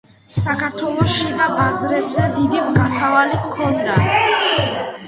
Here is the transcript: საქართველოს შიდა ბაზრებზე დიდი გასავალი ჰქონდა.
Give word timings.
საქართველოს 0.43 1.11
შიდა 1.17 1.49
ბაზრებზე 1.59 2.25
დიდი 2.39 2.65
გასავალი 2.81 3.39
ჰქონდა. 3.45 4.01